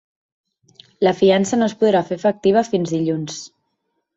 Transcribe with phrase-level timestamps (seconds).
[1.07, 3.37] La fiança no es podrà fer efectiva fins dilluns.